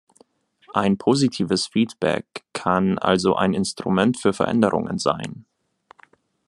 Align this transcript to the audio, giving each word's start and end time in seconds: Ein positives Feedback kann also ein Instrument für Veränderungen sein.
Ein 0.73 0.97
positives 0.97 1.67
Feedback 1.67 2.25
kann 2.53 2.97
also 2.97 3.35
ein 3.35 3.53
Instrument 3.53 4.17
für 4.19 4.33
Veränderungen 4.33 4.97
sein. 4.97 5.45